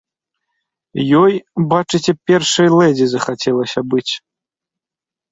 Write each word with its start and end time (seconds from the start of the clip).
Ёй, 1.21 1.33
бачыце, 1.73 2.11
першай 2.31 2.69
лэдзі 2.77 3.05
захацелася 3.11 3.79
быць! 3.93 4.09